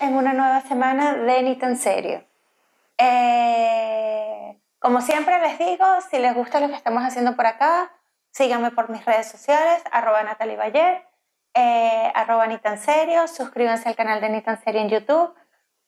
en 0.00 0.14
una 0.14 0.32
nueva 0.32 0.62
semana 0.62 1.12
de 1.12 1.42
Ni 1.42 1.56
tan 1.56 1.76
serio. 1.76 2.24
Eh, 2.96 4.58
como 4.78 5.02
siempre 5.02 5.38
les 5.40 5.58
digo, 5.58 5.84
si 6.10 6.18
les 6.18 6.34
gusta 6.34 6.58
lo 6.58 6.68
que 6.68 6.74
estamos 6.74 7.02
haciendo 7.04 7.36
por 7.36 7.46
acá, 7.46 7.92
síganme 8.30 8.70
por 8.70 8.88
mis 8.88 9.04
redes 9.04 9.28
sociales, 9.28 9.82
arroba 9.92 10.22
Natalie 10.22 10.56
Bayer, 10.56 11.06
eh, 11.52 12.12
arroba 12.14 12.46
Ni 12.46 12.56
tan 12.58 12.78
serio, 12.78 13.28
suscríbanse 13.28 13.90
al 13.90 13.96
canal 13.96 14.22
de 14.22 14.30
Ni 14.30 14.40
tan 14.40 14.58
serio 14.62 14.80
en 14.80 14.88
YouTube, 14.88 15.34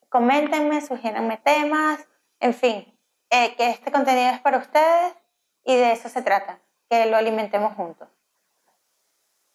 coméntenme, 0.09 0.81
sugiéranme 0.81 1.37
temas, 1.37 2.07
en 2.39 2.53
fin, 2.53 2.99
eh, 3.31 3.55
que 3.55 3.71
este 3.71 3.91
contenido 3.91 4.29
es 4.29 4.41
para 4.41 4.59
ustedes 4.59 5.15
y 5.63 5.75
de 5.75 5.91
eso 5.91 6.07
se 6.07 6.21
trata, 6.21 6.59
que 6.87 7.07
lo 7.07 7.17
alimentemos 7.17 7.73
juntos. 7.73 8.07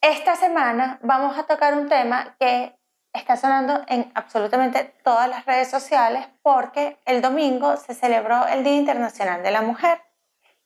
Esta 0.00 0.34
semana 0.34 0.98
vamos 1.02 1.38
a 1.38 1.44
tocar 1.44 1.74
un 1.74 1.88
tema 1.88 2.36
que 2.40 2.77
está 3.12 3.36
sonando 3.36 3.82
en 3.88 4.10
absolutamente 4.14 4.84
todas 5.02 5.28
las 5.28 5.44
redes 5.46 5.70
sociales 5.70 6.26
porque 6.42 6.98
el 7.04 7.22
domingo 7.22 7.76
se 7.76 7.94
celebró 7.94 8.46
el 8.46 8.64
Día 8.64 8.76
Internacional 8.76 9.42
de 9.42 9.50
la 9.50 9.62
Mujer. 9.62 10.00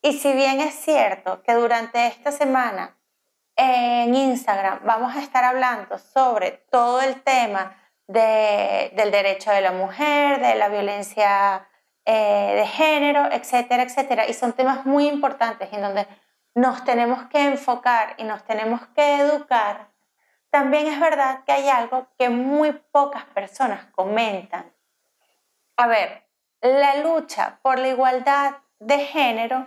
Y 0.03 0.19
si 0.19 0.33
bien 0.33 0.61
es 0.61 0.75
cierto 0.75 1.43
que 1.43 1.55
durante 1.55 2.07
esta 2.07 2.33
semana 2.33 2.97
en 3.57 4.15
Instagram 4.15 4.81
vamos 4.85 5.15
a 5.15 5.21
estar 5.21 5.45
hablando 5.45 5.99
sobre 5.99 6.53
todo 6.71 7.01
el 7.01 7.23
tema 7.23 7.77
del 8.07 9.11
derecho 9.11 9.51
de 9.51 9.61
la 9.61 9.73
mujer, 9.73 10.41
de 10.41 10.55
la 10.57 10.69
violencia 10.69 11.69
eh, 12.05 12.55
de 12.57 12.67
género, 12.67 13.31
etcétera, 13.31 13.85
etcétera. 13.85 14.29
Y 14.29 14.35
son 14.35 14.53
temas 14.53 14.85
muy 14.85 15.07
importantes 15.07 15.73
en 15.73 15.83
donde 15.83 16.07
nos 16.55 16.85
tenemos 16.85 17.29
que 17.29 17.45
enfocar 17.45 18.15
y 18.19 18.25
nos 18.25 18.45
tenemos 18.45 18.81
que 18.89 19.21
educar, 19.21 19.92
también 20.53 20.87
es 20.87 21.01
verdad 21.01 21.45
que 21.45 21.53
hay 21.53 21.69
algo 21.71 22.09
que 22.19 22.29
muy 22.29 22.73
pocas 22.73 23.25
personas 23.25 23.87
comentan. 23.87 24.71
A 25.79 25.87
ver, 25.87 26.29
la 26.61 26.97
lucha 26.97 27.59
por 27.63 27.79
la 27.79 27.89
igualdad 27.89 28.59
de 28.79 28.99
género 28.99 29.67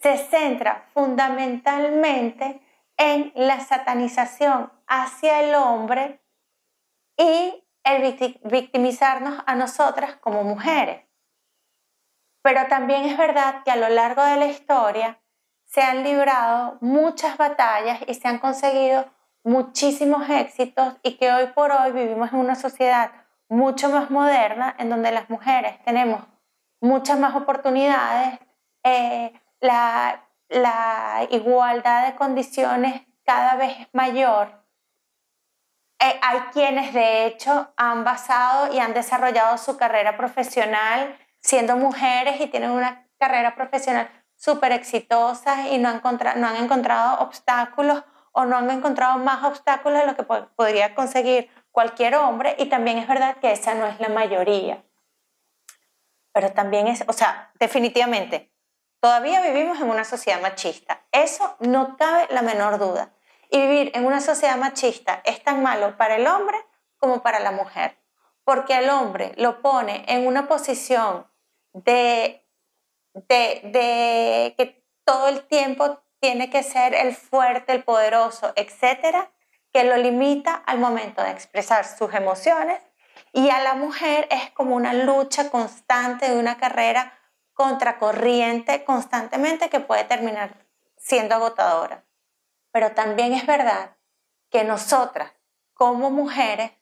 se 0.00 0.16
centra 0.16 0.86
fundamentalmente 0.94 2.62
en 2.96 3.32
la 3.34 3.60
satanización 3.60 4.72
hacia 4.86 5.40
el 5.42 5.54
hombre 5.54 6.22
y 7.18 7.62
el 7.84 8.38
victimizarnos 8.44 9.42
a 9.44 9.54
nosotras 9.56 10.16
como 10.16 10.42
mujeres. 10.42 11.04
Pero 12.40 12.66
también 12.68 13.04
es 13.04 13.18
verdad 13.18 13.62
que 13.62 13.72
a 13.72 13.76
lo 13.76 13.90
largo 13.90 14.24
de 14.24 14.36
la 14.36 14.46
historia 14.46 15.20
se 15.64 15.82
han 15.82 16.02
librado 16.02 16.78
muchas 16.80 17.36
batallas 17.36 18.00
y 18.06 18.14
se 18.14 18.26
han 18.26 18.38
conseguido 18.38 19.17
muchísimos 19.44 20.28
éxitos 20.28 20.94
y 21.02 21.16
que 21.16 21.32
hoy 21.32 21.46
por 21.48 21.72
hoy 21.72 21.92
vivimos 21.92 22.32
en 22.32 22.38
una 22.38 22.54
sociedad 22.54 23.12
mucho 23.48 23.88
más 23.88 24.10
moderna 24.10 24.74
en 24.78 24.90
donde 24.90 25.10
las 25.10 25.30
mujeres 25.30 25.82
tenemos 25.84 26.22
muchas 26.80 27.18
más 27.18 27.34
oportunidades, 27.34 28.38
eh, 28.84 29.32
la, 29.60 30.24
igualdad 31.30 32.06
de 32.06 32.16
condiciones 32.16 33.02
cada 33.24 33.56
vez 33.56 33.80
es 33.80 33.88
mayor. 33.92 34.64
Eh, 36.00 36.18
hay 36.22 36.38
quienes 36.52 36.94
de 36.94 37.26
hecho 37.26 37.72
han 37.76 38.04
basado 38.04 38.72
y 38.72 38.78
han 38.78 38.94
desarrollado 38.94 39.58
su 39.58 39.76
carrera 39.76 40.16
profesional 40.16 41.16
siendo 41.40 41.76
mujeres 41.76 42.40
y 42.40 42.46
tienen 42.46 42.70
una 42.70 43.06
carrera 43.18 43.54
profesional 43.54 44.08
súper 44.36 44.72
exitosas 44.72 45.66
y 45.70 45.78
no 45.78 45.88
han, 45.88 46.00
no 46.36 46.46
han 46.46 46.56
encontrado 46.56 47.20
obstáculos 47.20 48.04
o 48.32 48.44
no 48.44 48.56
han 48.56 48.70
encontrado 48.70 49.18
más 49.18 49.44
obstáculos 49.44 50.00
de 50.00 50.06
lo 50.06 50.16
que 50.16 50.22
podría 50.22 50.94
conseguir 50.94 51.50
cualquier 51.70 52.14
hombre 52.16 52.56
y 52.58 52.66
también 52.66 52.98
es 52.98 53.08
verdad 53.08 53.36
que 53.38 53.52
esa 53.52 53.74
no 53.74 53.86
es 53.86 53.98
la 54.00 54.08
mayoría. 54.08 54.82
Pero 56.32 56.52
también 56.52 56.86
es, 56.86 57.04
o 57.06 57.12
sea, 57.12 57.52
definitivamente, 57.58 58.52
todavía 59.00 59.40
vivimos 59.40 59.80
en 59.80 59.90
una 59.90 60.04
sociedad 60.04 60.40
machista. 60.40 61.02
Eso 61.12 61.56
no 61.60 61.96
cabe 61.96 62.26
la 62.30 62.42
menor 62.42 62.78
duda. 62.78 63.12
Y 63.50 63.60
vivir 63.60 63.92
en 63.94 64.04
una 64.04 64.20
sociedad 64.20 64.56
machista 64.56 65.22
es 65.24 65.42
tan 65.42 65.62
malo 65.62 65.96
para 65.96 66.16
el 66.16 66.26
hombre 66.26 66.58
como 66.98 67.22
para 67.22 67.40
la 67.40 67.50
mujer. 67.50 67.96
Porque 68.44 68.74
al 68.74 68.90
hombre 68.90 69.32
lo 69.36 69.62
pone 69.62 70.04
en 70.08 70.26
una 70.26 70.48
posición 70.48 71.26
de 71.72 72.44
de, 73.26 74.54
que 74.56 74.84
todo 75.04 75.28
el 75.28 75.46
tiempo 75.46 76.00
tiene 76.20 76.50
que 76.50 76.62
ser 76.62 76.94
el 76.94 77.14
fuerte, 77.14 77.72
el 77.72 77.84
poderoso, 77.84 78.52
etcétera, 78.56 79.30
que 79.72 79.84
lo 79.84 79.96
limita 79.96 80.54
al 80.54 80.78
momento 80.78 81.22
de 81.22 81.30
expresar 81.30 81.84
sus 81.84 82.12
emociones. 82.14 82.80
Y 83.32 83.50
a 83.50 83.62
la 83.62 83.74
mujer 83.74 84.26
es 84.30 84.50
como 84.50 84.74
una 84.74 84.92
lucha 84.92 85.50
constante 85.50 86.30
de 86.30 86.38
una 86.38 86.58
carrera 86.58 87.12
contracorriente 87.52 88.84
constantemente 88.84 89.68
que 89.68 89.80
puede 89.80 90.04
terminar 90.04 90.66
siendo 90.96 91.34
agotadora. 91.34 92.04
Pero 92.70 92.92
también 92.92 93.32
es 93.32 93.46
verdad 93.46 93.96
que 94.50 94.64
nosotras, 94.64 95.32
como 95.74 96.10
mujeres, 96.10 96.72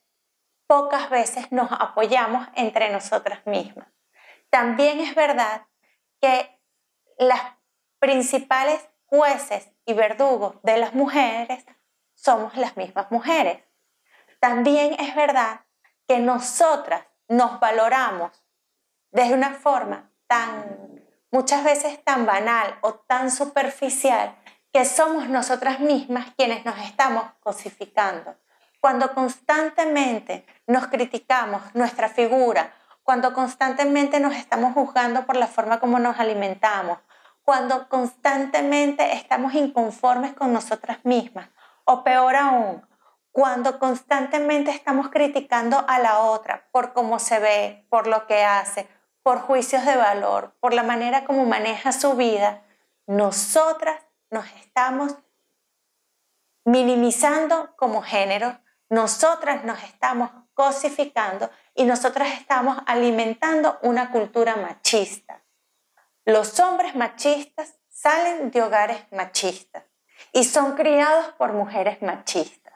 pocas 0.67 1.11
veces 1.11 1.51
nos 1.53 1.71
apoyamos 1.73 2.47
entre 2.55 2.91
nosotras 2.91 3.47
mismas. 3.47 3.89
También 4.51 5.01
es 5.01 5.15
verdad 5.15 5.67
que 6.21 6.61
las 7.19 7.41
principales 7.99 8.87
jueces 9.06 9.71
y 9.84 9.94
verdugos 9.94 10.56
de 10.62 10.78
las 10.78 10.94
mujeres 10.94 11.65
somos 12.15 12.56
las 12.56 12.77
mismas 12.77 13.11
mujeres. 13.11 13.62
También 14.41 14.94
es 14.99 15.15
verdad 15.15 15.61
que 16.06 16.19
nosotras 16.19 17.05
nos 17.28 17.59
valoramos 17.61 18.45
desde 19.11 19.34
una 19.34 19.55
forma 19.55 20.11
tan, 20.27 21.05
muchas 21.31 21.65
veces 21.65 22.03
tan 22.05 22.27
banal 22.27 22.78
o 22.83 22.95
tan 22.95 23.31
superficial, 23.31 24.37
que 24.72 24.84
somos 24.84 25.28
nosotras 25.28 25.81
mismas 25.81 26.34
quienes 26.37 26.65
nos 26.65 26.78
estamos 26.81 27.25
cosificando. 27.41 28.37
Cuando 28.81 29.15
constantemente 29.15 30.45
nos 30.66 30.89
criticamos 30.89 31.62
nuestra 31.75 32.09
figura 32.09 32.72
cuando 33.06 33.33
constantemente 33.33 34.19
nos 34.19 34.34
estamos 34.34 34.75
juzgando 34.75 35.27
por 35.27 35.37
la 35.37 35.47
forma 35.47 35.78
como 35.78 36.00
nos 36.00 36.19
alimentamos, 36.19 36.99
cuando 37.47 37.89
constantemente 37.89 39.12
estamos 39.12 39.55
inconformes 39.55 40.34
con 40.34 40.53
nosotras 40.53 40.99
mismas, 41.05 41.49
o 41.84 42.03
peor 42.03 42.34
aún, 42.34 42.84
cuando 43.31 43.79
constantemente 43.79 44.73
estamos 44.73 45.11
criticando 45.11 45.84
a 45.87 46.01
la 46.01 46.19
otra 46.19 46.69
por 46.73 46.93
cómo 46.93 47.21
se 47.21 47.39
ve, 47.39 47.87
por 47.89 48.09
lo 48.09 48.27
que 48.27 48.43
hace, 48.43 48.89
por 49.23 49.39
juicios 49.39 49.84
de 49.87 49.97
valor, 49.97 50.57
por 50.59 50.75
la 50.75 50.83
manera 50.83 51.25
como 51.25 51.45
maneja 51.45 51.93
su 51.93 52.17
vida, 52.17 52.65
nosotras 53.07 54.03
nos 54.28 54.47
estamos 54.57 55.15
minimizando 56.65 57.77
como 57.77 58.03
género, 58.03 58.59
nosotras 58.89 59.63
nos 59.63 59.81
estamos 59.84 60.33
cosificando 60.53 61.49
y 61.77 61.84
nosotras 61.84 62.27
estamos 62.33 62.77
alimentando 62.87 63.78
una 63.83 64.11
cultura 64.11 64.57
machista. 64.57 65.46
Los 66.29 66.59
hombres 66.59 66.97
machistas 66.97 67.77
salen 67.89 68.51
de 68.51 68.61
hogares 68.61 68.99
machistas 69.13 69.85
y 70.33 70.43
son 70.43 70.75
criados 70.75 71.29
por 71.39 71.53
mujeres 71.53 72.03
machistas. 72.03 72.75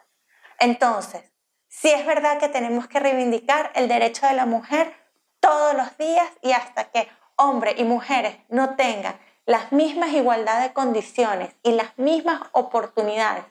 Entonces, 0.57 1.33
sí 1.67 1.89
es 1.89 2.05
verdad 2.05 2.39
que 2.39 2.47
tenemos 2.47 2.87
que 2.87 3.01
reivindicar 3.01 3.69
el 3.75 3.89
derecho 3.89 4.25
de 4.25 4.35
la 4.35 4.45
mujer 4.45 4.95
todos 5.41 5.73
los 5.75 5.97
días 5.97 6.29
y 6.41 6.53
hasta 6.53 6.91
que 6.91 7.09
hombres 7.35 7.75
y 7.77 7.83
mujeres 7.83 8.37
no 8.47 8.77
tengan 8.77 9.19
las 9.45 9.73
mismas 9.73 10.13
igualdad 10.13 10.61
de 10.61 10.71
condiciones 10.71 11.53
y 11.61 11.73
las 11.73 11.97
mismas 11.97 12.39
oportunidades 12.53 13.43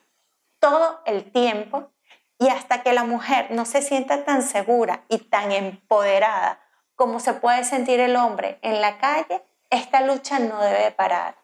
todo 0.60 1.02
el 1.04 1.30
tiempo, 1.30 1.90
y 2.38 2.48
hasta 2.48 2.82
que 2.82 2.94
la 2.94 3.04
mujer 3.04 3.50
no 3.50 3.66
se 3.66 3.82
sienta 3.82 4.24
tan 4.24 4.42
segura 4.42 5.04
y 5.10 5.18
tan 5.18 5.52
empoderada 5.52 6.58
como 6.94 7.20
se 7.20 7.34
puede 7.34 7.64
sentir 7.64 8.00
el 8.00 8.16
hombre 8.16 8.58
en 8.62 8.80
la 8.80 8.96
calle, 8.96 9.42
esta 9.70 10.00
lucha 10.02 10.38
no 10.38 10.60
debe 10.60 10.90
parar. 10.90 11.36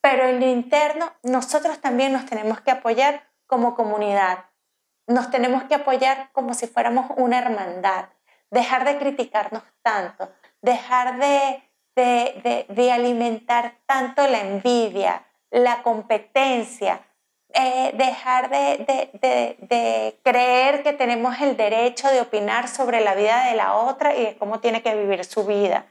Pero 0.00 0.24
en 0.28 0.40
lo 0.40 0.46
interno, 0.46 1.12
nosotros 1.22 1.80
también 1.80 2.12
nos 2.12 2.26
tenemos 2.26 2.60
que 2.60 2.70
apoyar 2.70 3.22
como 3.46 3.74
comunidad. 3.74 4.44
Nos 5.06 5.30
tenemos 5.30 5.64
que 5.64 5.76
apoyar 5.76 6.30
como 6.32 6.52
si 6.54 6.66
fuéramos 6.66 7.10
una 7.16 7.38
hermandad. 7.38 8.06
Dejar 8.50 8.84
de 8.84 8.98
criticarnos 8.98 9.62
tanto, 9.82 10.30
dejar 10.60 11.18
de, 11.18 12.90
alimentar 12.92 13.78
tanto 13.86 14.26
la 14.26 14.40
envidia, 14.40 15.24
la 15.50 15.82
competencia, 15.82 17.00
eh, 17.54 17.92
dejar 17.94 18.50
de, 18.50 20.18
creer 20.22 20.82
que 20.82 20.92
tenemos 20.92 21.40
el 21.40 21.56
derecho 21.56 22.08
de 22.10 22.20
opinar 22.20 22.68
sobre 22.68 23.00
la 23.00 23.14
vida 23.14 23.44
de 23.46 23.56
la 23.56 23.74
otra 23.74 24.14
y 24.14 24.24
de 24.24 24.36
cómo 24.36 24.60
tiene 24.60 24.82
que 24.82 24.94
vivir 24.94 25.24
su 25.24 25.46
vida. 25.46 25.86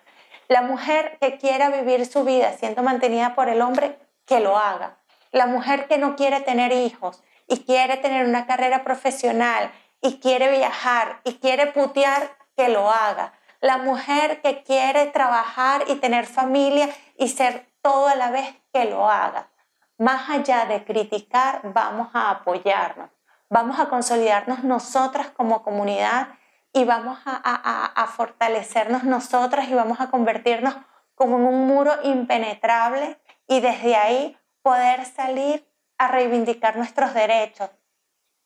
La 0.54 0.62
mujer 0.62 1.18
que 1.20 1.40
quiera 1.40 1.72
vivir 1.72 2.06
su 2.06 2.24
vida 2.24 2.54
siendo 2.54 2.84
mantenida 2.84 3.34
por 3.34 3.50
el 3.50 3.60
hombre, 3.60 3.98
que 4.28 4.40
lo 4.40 4.56
haga. 4.56 5.00
La 5.32 5.48
mujer 5.48 5.88
que 5.88 5.98
no 5.98 6.16
quiere 6.16 6.42
tener 6.42 6.72
hijos 6.72 7.24
y 7.48 7.62
quiere 7.62 7.98
tener 7.98 8.28
una 8.28 8.46
carrera 8.46 8.84
profesional 8.84 9.72
y 10.00 10.20
quiere 10.20 10.56
viajar 10.56 11.22
y 11.24 11.40
quiere 11.40 11.72
putear, 11.72 12.38
que 12.56 12.70
lo 12.70 12.92
haga. 12.92 13.34
La 13.62 13.80
mujer 13.80 14.44
que 14.44 14.62
quiere 14.62 15.08
trabajar 15.08 15.86
y 15.88 15.96
tener 15.96 16.28
familia 16.28 16.88
y 17.18 17.30
ser 17.30 17.68
todo 17.82 18.08
a 18.08 18.14
la 18.14 18.30
vez, 18.30 18.56
que 18.72 18.86
lo 18.86 19.10
haga. 19.10 19.50
Más 19.98 20.30
allá 20.30 20.66
de 20.66 20.86
criticar, 20.86 21.62
vamos 21.64 22.10
a 22.14 22.30
apoyarnos, 22.30 23.10
vamos 23.50 23.80
a 23.80 23.90
consolidarnos 23.90 24.64
nosotras 24.64 25.32
como 25.32 25.64
comunidad 25.64 26.28
y 26.74 26.86
vamos 26.86 27.20
a, 27.26 28.08
fortalecernos 28.16 29.04
nosotras 29.04 29.70
y 29.70 29.76
vamos 29.76 30.02
a 30.02 30.10
convertirnos 30.10 30.76
como 31.16 31.38
en 31.38 31.46
un 31.46 31.68
muro 31.68 31.92
impenetrable 32.04 33.22
y 33.48 33.60
desde 33.60 33.96
ahí 33.96 34.38
poder 34.64 35.06
salir 35.06 35.70
a 36.00 36.08
reivindicar 36.08 36.76
nuestros 36.76 37.14
derechos, 37.14 37.70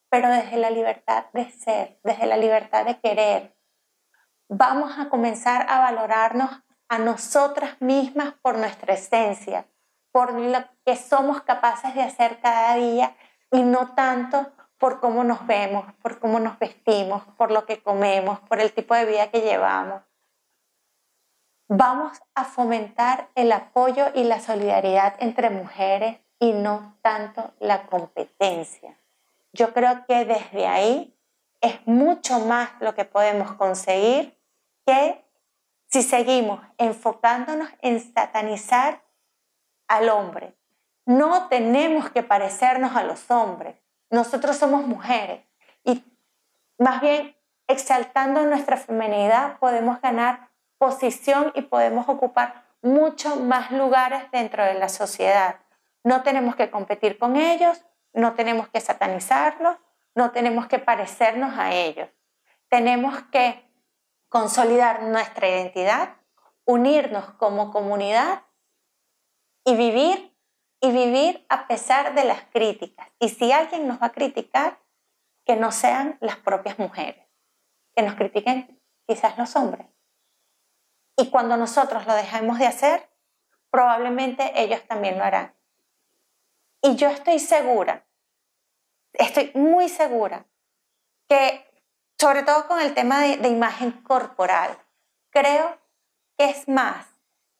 pero 0.09 0.29
desde 0.29 0.57
la 0.57 0.69
libertad 0.69 1.25
de 1.33 1.49
ser, 1.49 1.99
desde 2.03 2.25
la 2.25 2.37
libertad 2.37 2.85
de 2.85 2.99
querer. 2.99 3.57
Vamos 4.49 4.99
a 4.99 5.09
comenzar 5.09 5.65
a 5.69 5.79
valorarnos 5.79 6.49
a 6.89 6.97
nosotras 6.99 7.81
mismas 7.81 8.33
por 8.41 8.57
nuestra 8.57 8.93
esencia, 8.93 9.67
por 10.11 10.33
lo 10.33 10.65
que 10.85 10.97
somos 10.97 11.41
capaces 11.43 11.95
de 11.95 12.03
hacer 12.03 12.39
cada 12.41 12.75
día 12.75 13.15
y 13.51 13.63
no 13.63 13.93
tanto 13.93 14.51
por 14.77 14.99
cómo 14.99 15.23
nos 15.23 15.45
vemos, 15.47 15.85
por 16.01 16.19
cómo 16.19 16.39
nos 16.39 16.59
vestimos, 16.59 17.23
por 17.37 17.51
lo 17.51 17.65
que 17.65 17.81
comemos, 17.81 18.39
por 18.41 18.59
el 18.59 18.71
tipo 18.73 18.93
de 18.95 19.05
vida 19.05 19.31
que 19.31 19.41
llevamos. 19.41 20.01
Vamos 21.69 22.17
a 22.33 22.45
fomentar 22.45 23.29
el 23.35 23.51
apoyo 23.51 24.05
y 24.15 24.23
la 24.23 24.39
solidaridad 24.39 25.15
entre 25.19 25.49
mujeres 25.49 26.17
y 26.39 26.53
no 26.53 26.97
tanto 27.01 27.53
la 27.59 27.87
competencia. 27.87 28.97
Yo 29.51 29.73
creo 29.73 30.05
que 30.07 30.23
desde 30.23 30.67
ahí 30.67 31.17
es 31.61 31.85
mucho 31.85 32.39
más 32.39 32.69
lo 32.79 32.93
que 32.95 33.05
podemos 33.05 33.53
conseguir 33.53 34.37
que 34.85 35.25
si 35.87 36.03
seguimos 36.03 36.61
enfocándonos 36.77 37.69
en 37.81 37.99
satanizar 37.99 39.03
al 39.87 40.09
hombre. 40.09 40.55
No 41.05 41.47
tenemos 41.47 42.09
que 42.09 42.23
parecernos 42.23 42.95
a 42.95 43.03
los 43.03 43.31
hombres. 43.31 43.75
Nosotros 44.09 44.55
somos 44.57 44.87
mujeres 44.87 45.45
y 45.83 46.03
más 46.77 47.01
bien 47.01 47.35
exaltando 47.67 48.45
nuestra 48.45 48.77
feminidad 48.77 49.59
podemos 49.59 49.99
ganar 50.01 50.49
posición 50.77 51.51
y 51.55 51.63
podemos 51.63 52.07
ocupar 52.07 52.65
mucho 52.81 53.35
más 53.37 53.71
lugares 53.71 54.29
dentro 54.31 54.63
de 54.63 54.75
la 54.75 54.89
sociedad. 54.89 55.59
No 56.03 56.23
tenemos 56.23 56.55
que 56.55 56.69
competir 56.69 57.17
con 57.17 57.35
ellos, 57.35 57.83
no 58.13 58.33
tenemos 58.33 58.69
que 58.69 58.79
satanizarlos, 58.79 59.77
no 60.15 60.31
tenemos 60.31 60.67
que 60.67 60.79
parecernos 60.79 61.57
a 61.57 61.73
ellos. 61.73 62.09
Tenemos 62.69 63.21
que 63.31 63.67
consolidar 64.29 65.03
nuestra 65.03 65.47
identidad, 65.47 66.15
unirnos 66.65 67.31
como 67.33 67.71
comunidad 67.71 68.43
y 69.63 69.75
vivir 69.75 70.36
y 70.79 70.91
vivir 70.91 71.45
a 71.49 71.67
pesar 71.67 72.13
de 72.13 72.23
las 72.23 72.43
críticas. 72.45 73.07
Y 73.19 73.29
si 73.29 73.51
alguien 73.51 73.87
nos 73.87 74.01
va 74.01 74.07
a 74.07 74.11
criticar, 74.11 74.79
que 75.45 75.55
no 75.55 75.71
sean 75.71 76.17
las 76.19 76.37
propias 76.37 76.77
mujeres, 76.77 77.25
que 77.95 78.03
nos 78.03 78.15
critiquen 78.15 78.81
quizás 79.07 79.37
los 79.37 79.55
hombres. 79.55 79.87
Y 81.17 81.29
cuando 81.29 81.55
nosotros 81.57 82.05
lo 82.05 82.13
dejemos 82.13 82.59
de 82.59 82.67
hacer, 82.67 83.09
probablemente 83.71 84.51
ellos 84.61 84.85
también 84.87 85.17
lo 85.17 85.23
harán. 85.23 85.55
Y 86.81 86.95
yo 86.95 87.07
estoy 87.07 87.39
segura, 87.39 88.05
estoy 89.13 89.51
muy 89.55 89.89
segura, 89.89 90.45
que 91.27 91.65
sobre 92.19 92.43
todo 92.43 92.67
con 92.67 92.81
el 92.81 92.93
tema 92.93 93.21
de, 93.21 93.37
de 93.37 93.47
imagen 93.47 93.91
corporal, 94.03 94.77
creo 95.29 95.79
que 96.37 96.49
es 96.49 96.67
más 96.67 97.07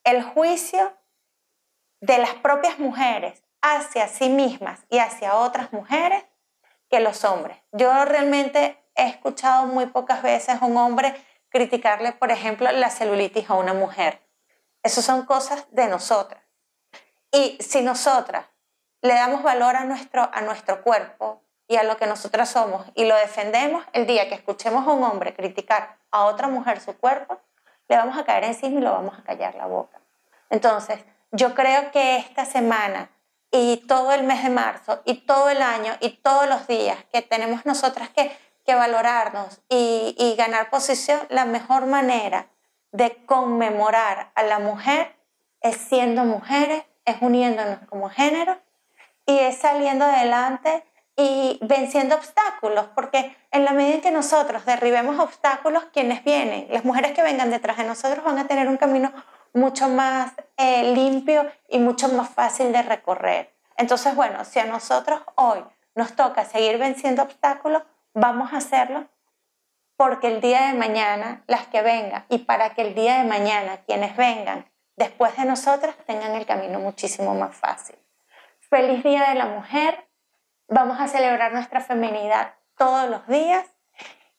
el 0.04 0.24
juicio 0.24 0.96
de 2.02 2.18
las 2.18 2.34
propias 2.36 2.80
mujeres 2.80 3.44
hacia 3.62 4.08
sí 4.08 4.30
mismas 4.30 4.86
y 4.90 5.00
hacia 5.00 5.36
otras 5.36 5.74
mujeres 5.74 6.24
que 6.90 7.00
los 7.00 7.24
hombres. 7.24 7.58
Yo 7.72 8.06
realmente 8.06 8.84
he 8.96 9.08
escuchado 9.08 9.66
muy 9.66 9.88
pocas 9.88 10.22
veces 10.22 10.62
a 10.62 10.66
un 10.66 10.78
hombre 10.78 11.14
criticarle, 11.50 12.12
por 12.12 12.32
ejemplo, 12.32 12.72
la 12.72 12.90
celulitis 12.90 13.50
a 13.50 13.56
una 13.56 13.74
mujer. 13.74 14.22
Esas 14.84 15.06
son 15.06 15.26
cosas 15.26 15.66
de 15.72 15.88
nosotras. 15.88 16.42
Y 17.32 17.58
si 17.60 17.82
nosotras 17.82 18.46
le 19.02 19.14
damos 19.14 19.44
valor 19.44 19.76
a 19.76 19.84
nuestro, 19.84 20.30
a 20.34 20.42
nuestro 20.42 20.82
cuerpo 20.82 21.42
y 21.68 21.76
a 21.76 21.84
lo 21.84 21.98
que 21.98 22.08
nosotras 22.08 22.50
somos 22.50 22.86
y 22.96 23.06
lo 23.06 23.16
defendemos, 23.16 23.84
el 23.94 24.08
día 24.08 24.30
que 24.30 24.36
escuchemos 24.36 24.88
a 24.88 24.92
un 24.92 25.04
hombre 25.04 25.34
criticar 25.34 25.98
a 26.12 26.26
otra 26.26 26.48
mujer 26.48 26.80
su 26.80 26.98
cuerpo, 26.98 27.40
le 27.90 27.98
vamos 27.98 28.18
a 28.18 28.26
caer 28.26 28.46
encima 28.46 28.80
y 28.80 28.84
lo 28.84 28.92
vamos 28.92 29.18
a 29.18 29.24
callar 29.24 29.56
la 29.56 29.68
boca. 29.68 30.00
Entonces, 30.50 31.04
yo 31.32 31.56
creo 31.56 31.92
que 31.92 32.18
esta 32.18 32.46
semana 32.46 33.10
y 33.52 33.78
todo 33.88 34.12
el 34.12 34.24
mes 34.24 34.44
de 34.44 34.50
marzo 34.50 35.02
y 35.06 35.16
todo 35.26 35.50
el 35.50 35.62
año 35.62 35.94
y 36.00 36.10
todos 36.18 36.48
los 36.48 36.68
días 36.68 36.98
que 37.12 37.22
tenemos 37.22 37.66
nosotras 37.66 38.10
que, 38.10 38.36
que 38.66 38.76
valorarnos 38.76 39.62
y, 39.70 40.16
y 40.18 40.36
ganar 40.36 40.70
posición, 40.70 41.20
la 41.30 41.46
mejor 41.46 41.86
manera 41.86 42.48
de 42.92 43.26
conmemorar 43.26 44.32
a 44.36 44.44
la 44.44 44.60
mujer 44.60 45.16
es 45.62 45.78
siendo 45.78 46.24
mujeres, 46.24 46.84
es 47.06 47.18
uniéndonos 47.22 47.80
como 47.90 48.10
género 48.10 48.58
y 49.26 49.38
es 49.40 49.58
saliendo 49.58 50.06
adelante 50.06 50.84
y 51.16 51.58
venciendo 51.62 52.16
obstáculos, 52.16 52.86
porque 52.94 53.36
en 53.52 53.66
la 53.66 53.74
medida 53.74 53.96
en 53.96 54.02
que 54.02 54.12
nosotros 54.12 54.66
derribemos 54.66 55.20
obstáculos, 55.20 55.86
quienes 55.92 56.24
vienen, 56.24 56.68
las 56.70 56.86
mujeres 56.86 57.14
que 57.14 57.24
vengan 57.24 57.50
detrás 57.50 57.78
de 57.78 57.86
nosotros 57.86 58.24
van 58.24 58.38
a 58.38 58.48
tener 58.48 58.68
un 58.68 58.78
camino 58.78 59.12
mucho 59.58 59.90
más 59.90 60.34
eh, 60.56 60.94
limpio 60.94 61.52
y 61.68 61.80
mucho 61.80 62.08
más 62.10 62.30
fácil 62.30 62.72
de 62.72 62.82
recorrer. 62.84 63.54
Entonces, 63.76 64.16
bueno, 64.16 64.46
si 64.46 64.60
a 64.60 64.66
nosotros 64.66 65.22
hoy 65.36 65.64
nos 65.96 66.16
toca 66.16 66.46
seguir 66.46 66.78
venciendo 66.78 67.24
obstáculos, 67.24 67.84
vamos 68.14 68.54
a 68.54 68.58
hacerlo 68.58 69.08
porque 69.98 70.28
el 70.28 70.42
día 70.42 70.68
de 70.68 70.74
mañana, 70.76 71.44
las 71.48 71.66
que 71.68 71.82
vengan, 71.82 72.24
y 72.30 72.40
para 72.40 72.76
que 72.76 72.84
el 72.84 72.94
día 72.94 73.18
de 73.18 73.24
mañana 73.24 73.78
quienes 73.88 74.16
vengan 74.16 74.70
después 74.96 75.36
de 75.38 75.46
nosotras 75.46 75.96
tengan 76.06 76.36
el 76.36 76.46
camino 76.46 76.80
muchísimo 76.80 77.34
más 77.34 77.56
fácil. 77.56 77.98
Feliz 78.70 79.04
Día 79.04 79.30
de 79.30 79.36
la 79.36 79.46
Mujer. 79.46 80.08
Vamos 80.68 81.00
a 81.00 81.08
celebrar 81.08 81.52
nuestra 81.52 81.82
feminidad 81.82 82.54
todos 82.78 83.10
los 83.10 83.26
días. 83.28 83.66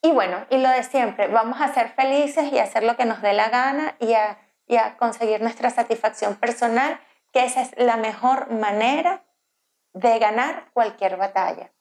Y 0.01 0.11
bueno, 0.11 0.45
y 0.49 0.59
lo 0.59 0.69
de 0.69 0.83
siempre, 0.83 1.27
vamos 1.27 1.59
a 1.59 1.73
ser 1.73 1.89
felices 1.89 2.53
y 2.53 2.59
hacer 2.59 2.83
lo 2.83 2.95
que 2.95 3.05
nos 3.05 3.21
dé 3.21 3.33
la 3.33 3.49
gana 3.49 3.95
y 3.99 4.13
a 4.13 4.37
y 4.69 4.77
a 4.77 4.95
conseguir 4.97 5.41
nuestra 5.41 5.71
satisfacción 5.71 6.35
personal, 6.35 7.01
que 7.33 7.43
esa 7.43 7.61
es 7.61 7.71
la 7.75 7.97
mejor 7.97 8.51
manera 8.51 9.25
de 9.93 10.19
ganar 10.19 10.69
cualquier 10.73 11.17
batalla. 11.17 11.71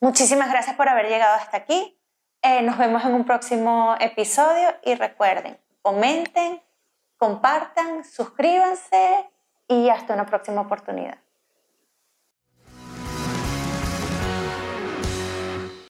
Muchísimas 0.00 0.50
gracias 0.50 0.74
por 0.74 0.88
haber 0.88 1.08
llegado 1.08 1.34
hasta 1.36 1.56
aquí. 1.56 1.98
Eh, 2.42 2.60
nos 2.62 2.76
vemos 2.76 3.04
en 3.04 3.14
un 3.14 3.24
próximo 3.24 3.94
episodio 4.00 4.74
y 4.82 4.96
recuerden, 4.96 5.58
comenten, 5.80 6.60
compartan, 7.16 8.04
suscríbanse 8.04 9.30
y 9.68 9.88
hasta 9.88 10.12
una 10.12 10.26
próxima 10.26 10.60
oportunidad. 10.60 11.23